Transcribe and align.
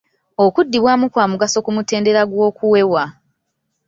Okuddibwamu 0.45 1.05
kwa 1.13 1.25
mugaso 1.31 1.57
ku 1.65 1.69
mutendera 1.75 2.21
gw'okuwewa. 2.31 3.03